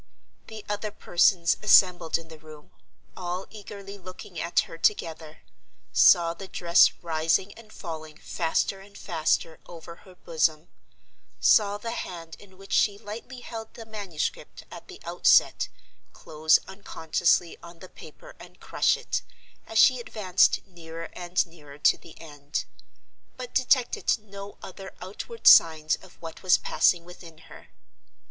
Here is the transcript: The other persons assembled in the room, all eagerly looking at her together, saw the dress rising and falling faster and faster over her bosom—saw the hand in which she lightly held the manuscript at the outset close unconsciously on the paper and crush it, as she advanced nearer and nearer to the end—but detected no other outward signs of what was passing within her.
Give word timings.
The 0.47 0.65
other 0.67 0.89
persons 0.89 1.57
assembled 1.61 2.17
in 2.17 2.27
the 2.29 2.39
room, 2.39 2.71
all 3.15 3.45
eagerly 3.51 3.99
looking 3.99 4.39
at 4.41 4.61
her 4.61 4.75
together, 4.79 5.43
saw 5.93 6.33
the 6.33 6.47
dress 6.47 6.91
rising 7.03 7.53
and 7.53 7.71
falling 7.71 8.17
faster 8.17 8.79
and 8.79 8.97
faster 8.97 9.59
over 9.67 9.97
her 9.97 10.15
bosom—saw 10.15 11.77
the 11.77 11.91
hand 11.91 12.35
in 12.39 12.57
which 12.57 12.73
she 12.73 12.97
lightly 12.97 13.41
held 13.41 13.75
the 13.75 13.85
manuscript 13.85 14.63
at 14.71 14.87
the 14.87 14.99
outset 15.05 15.67
close 16.13 16.57
unconsciously 16.67 17.59
on 17.61 17.77
the 17.77 17.87
paper 17.87 18.35
and 18.39 18.59
crush 18.59 18.97
it, 18.97 19.21
as 19.67 19.77
she 19.77 19.99
advanced 19.99 20.65
nearer 20.65 21.11
and 21.13 21.45
nearer 21.45 21.77
to 21.77 21.95
the 21.99 22.19
end—but 22.19 23.53
detected 23.53 24.17
no 24.17 24.57
other 24.63 24.93
outward 24.99 25.45
signs 25.45 25.95
of 25.97 26.19
what 26.19 26.41
was 26.41 26.57
passing 26.57 27.05
within 27.05 27.37
her. 27.37 27.67